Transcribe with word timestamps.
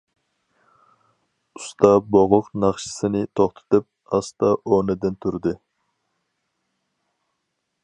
ئۇستا 1.59 1.91
بوغۇق 2.15 2.49
ناخشىسىنى 2.63 3.21
توختىتىپ، 3.41 4.17
ئاستا 4.19 4.51
ئورنىدىن 4.57 5.21
تۇردى. 5.27 5.55